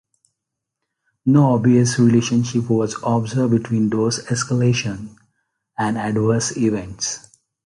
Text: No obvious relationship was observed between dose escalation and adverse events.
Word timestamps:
No 1.27 1.53
obvious 1.53 1.99
relationship 1.99 2.71
was 2.71 2.95
observed 3.03 3.51
between 3.51 3.87
dose 3.89 4.17
escalation 4.25 5.15
and 5.77 5.95
adverse 5.95 6.57
events. 6.57 7.27